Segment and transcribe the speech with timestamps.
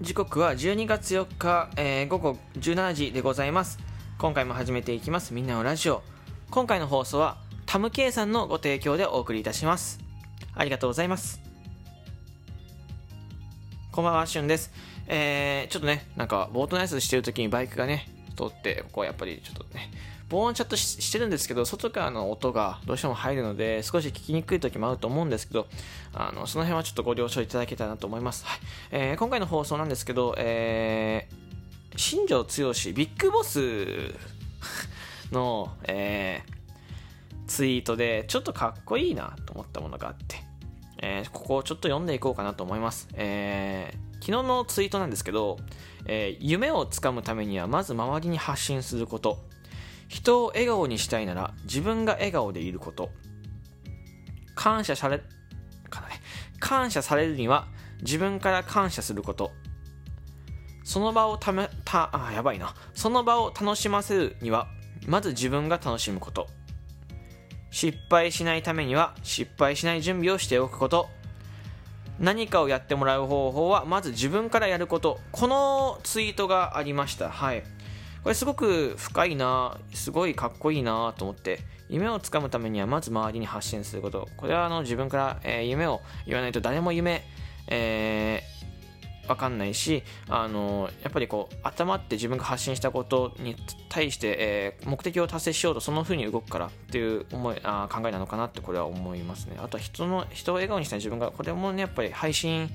[0.00, 3.78] 時刻は12月4日、えー午後17時でございます。
[4.18, 5.32] 今回も始めていきます。
[5.32, 6.02] みんなのラジオ。
[6.50, 10.00] 今回の放送はタムケイさんのご提供でお送りいたします。
[10.52, 11.40] ありがとうございます。
[13.92, 14.72] こんばんはしゅんです。
[15.06, 19.90] えー、ちょっとねなんかボートナイスしてる時にバイクがね通ってここはやっぱりちょっとね
[20.28, 25.66] 防音チャットししてるんですけど外からの音がどうしても入るので少し聞きにくい時もあると思うんですけど
[26.12, 28.58] あのその辺はちょっとご了承いただけたらなと思います、はい。
[28.90, 34.14] えー今回の放送なんですけど、えー、新庄剛志ビッグボス
[35.32, 36.54] の、えー
[37.46, 40.42] ツイートでちょっとかっこいいなと思ったものがあって、
[40.98, 45.58] えーここをちょっと読んでいこうかなと思います、えー昨日のツイートなんですけど、
[46.06, 49.36] えー夢をつかむためにはまず周りに発信すること。
[50.08, 53.10] 人を笑顔にしたいなら自分が笑顔でいること。
[54.54, 55.20] 感謝され
[55.90, 56.14] かなね
[56.58, 57.66] 感謝されるには
[58.00, 59.52] 自分から感謝すること。
[60.84, 62.74] その場をためたあやばいな。
[62.94, 64.68] その場を楽しませるには
[65.06, 66.46] まず自分が楽しむこと。
[67.70, 71.10] 失敗しないためには失敗しない準備をしておくこと。
[72.18, 75.20] 何かをやってもらう方法はまず自分からやること。
[75.32, 77.30] このツイートがありました。
[77.30, 77.62] はい。
[78.22, 81.60] これすごく深いなすごいかっこいいなと思って。
[81.90, 84.28] 夢をつかむためにはまず周りに発信すること。
[84.36, 87.22] これはあの自分から、えー夢を言わないと誰も夢、
[87.68, 88.53] えー
[89.28, 93.56] わかんないしあのやっぱりこう頭って自分が発信したことに
[93.88, 99.56] 対して、えー目的を達成しようとその風に動くからっていう思いあ考えなのかなってこれは思いますね。
[99.58, 100.98] あとは人の人を笑顔にしたい。
[100.98, 102.70] 自分がこれもねやっぱり配信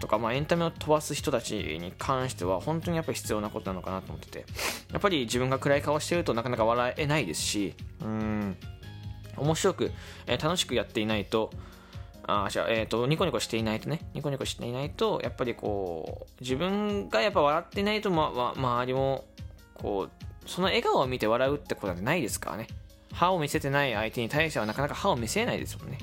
[0.00, 4.44] とか、まあ、エンタメを飛ばす人たちに関しては本当にやっぱり必要なことなのかなと思ってて。
[4.92, 8.56] やっぱり自分が暗い顔してるとなかなか笑えないですしうん。
[9.36, 9.92] 面白く、
[10.26, 11.50] えー楽しくやっていないと
[12.28, 14.00] あじゃあ、えー、とニコニコしていないとね。
[14.14, 19.24] ニコニコしていないとやっぱりこう自分がやっぱ笑ってないと、まま、周りも
[19.74, 22.66] こうその笑顔を見て笑うってことなんてないですからね。
[23.12, 25.98] 歯を見せてない相手に対してはなかなか歯を見せないですもんね。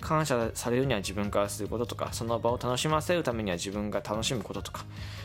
[0.00, 4.84] 感謝されるには自分からすることとかその場を楽しませるためには自分が楽しむこととか。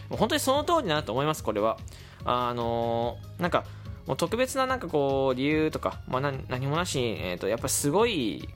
[0.10, 1.78] もう本当にその通りだなと思いますこれは。
[2.26, 3.64] あのーなんか
[4.08, 8.48] もう特別ななんかこう理由とか、まあ、な何もなしに、えー、とやっぱすごい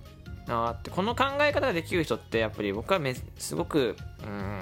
[0.51, 4.59] なってこの考え方ができる人ってやっぱり僕はめすごくうん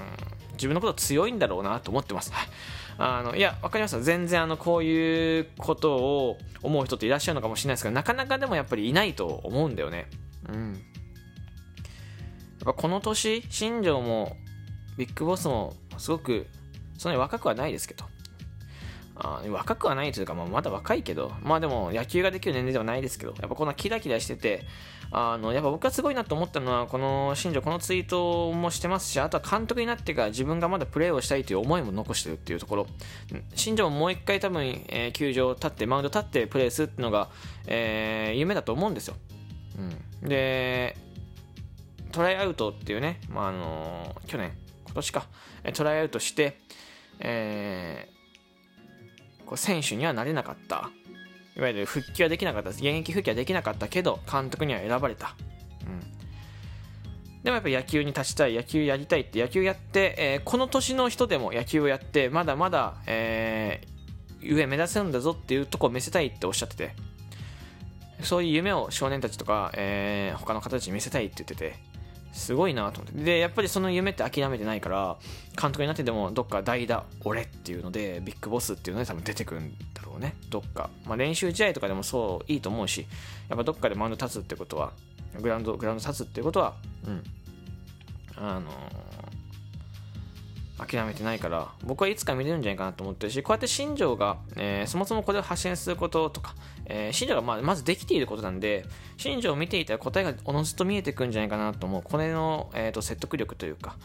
[0.53, 2.33] 自分のこと強いんだろうなと思ってます。
[2.97, 3.95] あのいや分かります。
[3.95, 10.07] よ全然あのこういうことを思う人っていらっしゃるのかもしれないですけどなかなかでもやっぱりいないと思うんだよね。
[10.49, 10.73] うん。
[10.73, 10.79] やっ
[12.65, 14.35] ぱこの年新庄も
[14.97, 16.47] ビッグボスもすごく
[16.97, 18.08] そんなに若くはないですけど。
[19.21, 24.65] あ若くはないというか、まあ、まだ若いけどまあでも野球ができる年齢ではないですけどやっぱこんなキラキラしてて
[25.11, 32.87] あのやっぱ僕がすごいなと思ったのはこの新庄このツイートもしてますしあとは監督になってから自分がまだプレーをしたいという思いも残してるっていうところ。
[33.55, 37.29] 新庄ももう一回多分、えー球場立ってマウンド立ってプレーするっていうのが、
[37.67, 39.15] えー夢だと思うんですよ、
[40.21, 40.95] うん、で
[42.11, 44.51] トライアウトっていうね、まああの去年
[44.85, 45.27] 今年か。
[45.73, 46.57] トライアウトして、
[47.19, 48.18] えー
[49.49, 50.91] こう選手にはなれなかった。
[51.57, 52.69] いわゆる復帰はできなかった。
[52.69, 55.35] 現役復帰はできなかったけど監督には選ばれた、
[55.81, 58.53] うん、でもやっぱ野球に立ちたい。
[58.53, 59.41] 野球やりたいって。
[59.41, 66.95] 野球やって、えーこの年の人でも野球をやってまだまだ、えー上目指せるんだぞっていうとこを見せたいっておっしゃってて。
[68.21, 71.88] そういう夢を少年たちとか、えー他の方たちに見せたいって言ってて。
[72.31, 73.23] すごいなと思って。
[73.23, 75.17] でやっぱりその夢って諦めてないから
[75.59, 80.35] 監督になってでもどっか代打俺っていうのでビッグボスっていうので多分出てくるんだろうね。
[80.49, 83.05] どっか、まあ、練習試合とかでもそういいと思うし
[83.49, 84.91] やっぱどっかでマウンド立つってことは
[85.41, 87.23] グラウンドグラウンド立つってことはうん。
[88.37, 89.38] あのー
[90.79, 96.55] 諦めてないから僕はいつか見れるんじゃないかなと思ってるしこうやって新庄が、えーそもそもこれを発信することとか、
[96.85, 98.85] えー新庄がまあまずできていることなんで
[99.17, 102.01] 新庄を見ていたら答えがおのずと見えてくるんじゃないかなと思う。
[102.01, 103.97] これの、えーと説得力というか、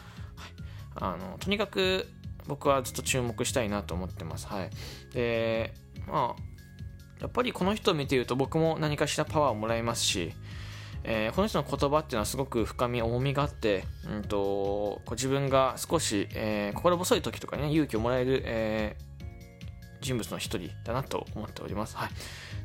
[0.97, 2.09] はい、あのとにかく
[2.47, 4.47] 僕はずっと注目したいなと思ってます。
[4.49, 4.71] はい。
[5.12, 5.73] で
[6.06, 6.43] まあ
[7.21, 10.32] やっぱりこの人を見ていると僕も何かしらパワーをもらいますし
[11.04, 19.14] えーこの人の言葉っていうのはすごく深み重みがあって、うん、とこう自分が少し、えー心細い時とかにね勇気をもらえる、えー
[20.04, 21.96] 人物の一人だなと思っております。
[21.96, 22.10] はい。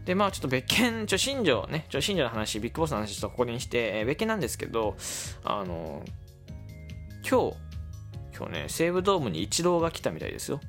[0.06, 4.98] で、まあちょっと別件、ちょ、新庄ね、ちょ、新庄の話、ビッグボスの話ちょっとここにして、えー別件なんですけど、
[5.46, 6.04] あの、
[7.28, 7.56] 今日、
[8.38, 10.60] 今日ね、西武ドームにイチローが来たみたいですよ。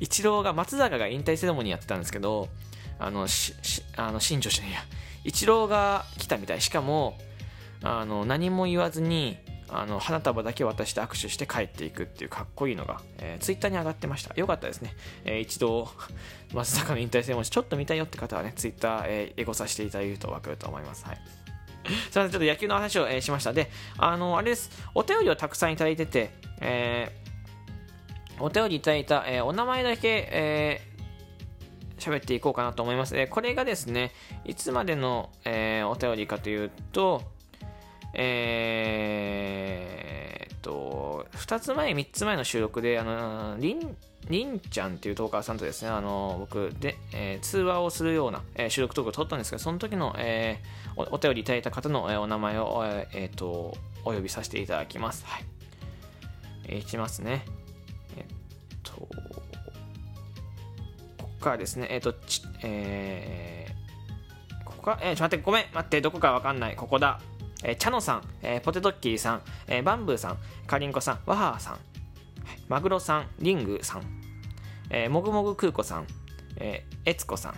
[0.00, 2.48] イチローが、松坂が引退セレモニーやってたんですけど、
[2.98, 4.80] あの、し、しあの、新庄じゃねえや。
[5.28, 6.60] イチローが来たみたい。
[6.62, 7.18] しかも、
[7.82, 9.36] あの、何も言わずに、
[9.70, 14.94] あの花束だけ渡して握手して帰っていくっていうかっこいいのが、えー、ツイッターに上がってましたよかったですね、
[15.26, 15.88] えー、一度
[16.54, 21.18] 松坂の引退戦もちょっと見たいよって方はねツイッター、えー、エゴさせていただけると分かると思いますはい
[21.88, 23.52] すいません、ちょっと野球の話を、えー、しました。
[23.54, 24.70] で、あの、あれです。
[24.94, 30.97] お便りをたくさんいただいてて、えー、お便りいただいた、えー、お名前だけ、えー、
[31.98, 33.16] 喋っていこうかなと思います。
[33.16, 34.12] えー、これがですね、
[34.44, 37.22] いつまでの、えー、お便りかというと、
[38.14, 43.96] えー、と、2つ前、3つ前の収録で、あの、りん、
[44.28, 55.24] りんちゃんっていうトーカーさんとですね、あの、僕で、えー、通話をするような、えー、収録トークを撮ったんですけど、その時の、えー、おお便りいただいた方の、えー、お名前を、えー、えー、と、お呼びさせていただきます。
[55.26, 55.44] はい。
[56.66, 57.44] えー、いきますね。
[58.16, 58.24] えっ
[58.82, 59.08] と、
[61.38, 66.76] からですね、えっ、と、ち、えー、ここか、えー、ちょっと待って、ごめん、待って、どこかわかんない。
[66.76, 67.20] ここだ。
[67.64, 71.78] えー、チャノさん、えー、ポテトッキーさん、えー、バンブーさん、カリンコさん、ワハーさん、
[72.68, 74.02] マグロさん、リングさん、
[74.90, 76.06] えー、もぐもぐ空子さん、
[76.56, 77.54] えー、えつこさん、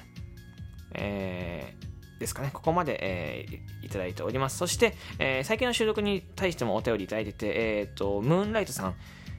[0.94, 4.56] えー、ですかね、ここまで、えー、いただいております。
[4.56, 8.94] そして、えー、最近の収録に対してもお便りいただいてて、えーと、ムーンライトさん、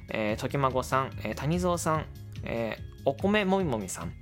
[0.10, 2.06] えー、ときまごさん、えー、谷蔵さん、
[2.44, 4.14] えー、お米もみもみさん、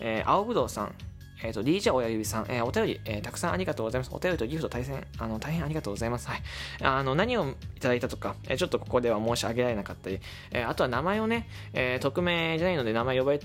[0.00, 0.94] えー、青ぶどうさん、
[1.42, 4.10] えっ、ー、と、DJ 親指さん、えー、お便り、えー、たくさんありがとうございます。
[4.14, 6.28] お便りとギフト対戦、あの、大変ありがとうございます。
[6.28, 6.42] はい。
[6.82, 10.20] あの、何をいただいたとか、えー、ちょっとここでは申し上げられなかったり、
[10.52, 13.40] えー、あとは名前をね、えー、匿名じゃないので名前呼ばれ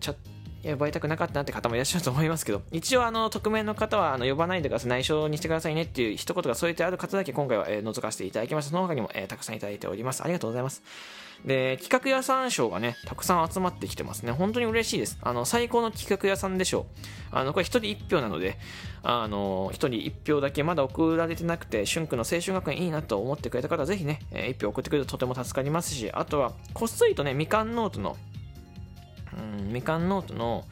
[0.00, 0.14] ちゃ
[0.64, 8.70] 呼ばれたくなかったなって方もいらっしゃると思いますけど、一応、あの、匿名の方は、あの、呼ばないでください、内緒にしてくださいねっていう一言が添えてある方だけ今回は、えー、覗かせていただきました。
[8.70, 10.22] その他にも、えー、たくさんいただいております。
[10.22, 10.82] ありがとうございます。
[11.44, 14.32] で、企画屋さん賞がね、たくさん集まってきてますね。
[14.32, 15.18] 本当に嬉しいです。
[15.20, 16.86] あの、最高の企画屋さんでしょ
[17.32, 17.36] う。
[17.36, 18.56] あの、これ一人一票なので、
[19.02, 28.16] あの、一人一票だけまだ送られてなくて、春君の青春学園いいなと思ってくれた方は、ぜひね、えー、一票送ってくれるととても助かりますし、あとは、こっそりとね、みかんノートの、
[29.38, 30.64] うん、みかんノートの、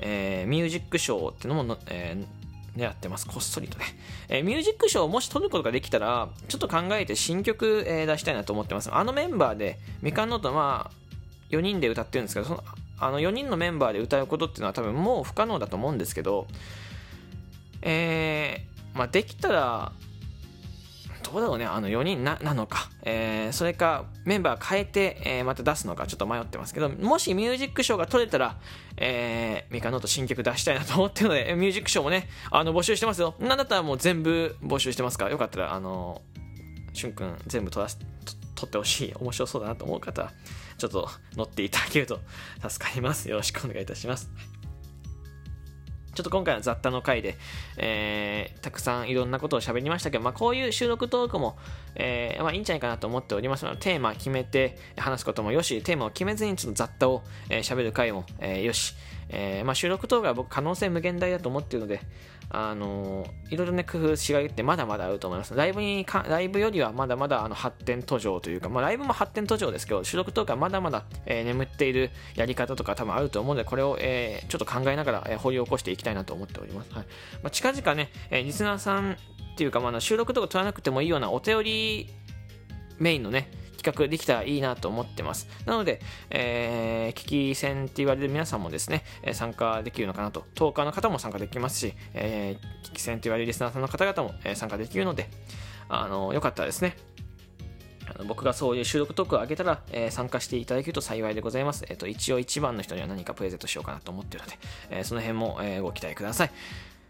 [0.00, 3.26] えー、ミュージックショーっていうのも、えー、狙ってます。
[3.26, 3.84] こっそりとね。
[4.28, 8.92] えー、ミュージックショーをもし取ることができたら、ちょっと考えて新曲、えー、出したいなと思ってます。
[8.92, 11.04] あのメンバーで、みかんノートまあ、
[11.50, 12.64] 4人で歌ってるんですけど、その、
[12.98, 16.46] あの4人のメンバーで歌うことっていうのは多分もう不可能だと思うんですけど、
[17.82, 19.92] えー、まあ、できたら、
[21.34, 28.56] どうだろうね、あの4人なのか、えー、それかメンバー変えて、えー、また出すのかちょっと迷ってますけど、もしミュージックショーが取れたら、
[28.96, 33.34] えー、ミカノート新曲出したいなと思ってるので、ミュージックショーもね、あの募集してますよ。
[33.40, 35.24] なんだったらもう全部募集してますか？
[35.24, 36.22] ら、よかったら、あの、
[36.92, 37.98] しゅんくん全部取らせ、
[38.54, 40.32] 取ってほしい、面白そうだなと思う方は、
[40.78, 42.20] ちょっと乗っていただけると
[42.68, 43.28] 助かります。
[43.28, 44.30] よろしくお願いいたします。
[46.14, 47.36] ちょっと今回は雑多の回で、
[47.76, 51.56] えー、たくさんいろんなことを喋りましたけど、まあ、こういう収録トークも、
[51.94, 58.94] えー、まあ、いいんじゃないかなと思っておりますので、テーマ決めて話すこともよし、テーマを決めずにちょっと雑多を喋、えー、る回も、えよし、
[59.28, 62.00] えまあ、収録トークは僕可能性無限大だと思っているので、
[62.50, 65.54] あのいろいろね、工夫しがいってまだまだあると思います。
[65.54, 76.92] ライブにか、ライブよりはまだまだあの発展途上というか、まあ、ライブも発展途上ですけど、収録トークはまだまだ、えー、眠っているやり方とか多分あると思うので、これを、えー、ちょっと考えながら、えー、掘り起こしていきたいなと思っております。
[76.92, 77.04] はい。
[77.42, 79.16] まあ、近々ね、えー、リスナーさんっ
[79.56, 82.10] ていうか、まあ、収録とか取らなくてもいいようなお便り
[82.98, 83.50] メインのね、
[83.84, 85.46] 企画できたらいいなと思ってます。
[85.66, 86.00] なので、
[86.30, 95.28] えー、聞き戦って言われる皆さんもですね、参加できるのかなと、トーカーの方も参加できますし、えー、聞き戦って言われるリスナーさんの方々も、参加できるので、
[95.88, 96.96] あの、よかったらですね、
[98.06, 101.84] あの僕がそういう収録トークを上げたら、えー、参加していただけると幸いでございます。
[101.88, 104.58] えっ、ー、と、一応一番の人には何かプレゼントしようかなと思ってるので、
[104.90, 106.50] えー、その辺も、えご期待ください。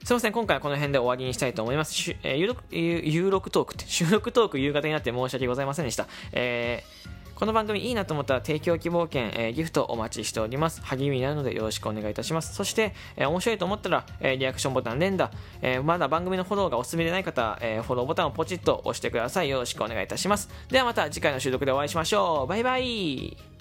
[0.05, 1.95] すいません、今回はこの辺で終わりにしたいと思います。
[1.95, 6.07] しえー、有録有録トークって、 収録トーク夕方になって申し訳ございませんでした。
[6.33, 10.81] えーこの番組いいなと思ったら提供希望券、えー、ギフトお待ちしております。
[10.83, 12.55] 励みになるのでよろしくお願いいたします。
[12.55, 19.49] そして、えー、面白いと思ったら、えー、リアクションボタン連打、えまだ番組のフォローがおすすめでない方、えフォローボタンをポチッと押してください。
[19.49, 20.49] よろしくお願いいたします。
[20.71, 22.47] ではまた次回の収録でお会いしましょう。
[22.47, 23.54] バイバイ